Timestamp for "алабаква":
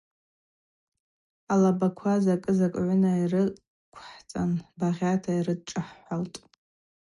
1.53-2.13